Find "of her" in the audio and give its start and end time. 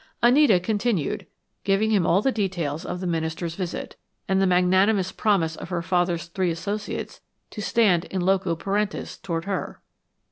5.55-5.83